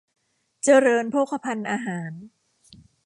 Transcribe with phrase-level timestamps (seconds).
[0.63, 2.11] เจริญโภคภัณฑ์อาหาร